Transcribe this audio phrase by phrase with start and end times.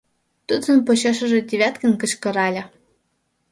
[0.47, 2.63] —тудын почешыже Девяткин кычкырале.